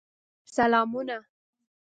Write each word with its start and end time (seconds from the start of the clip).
سلامونه! 0.55 1.19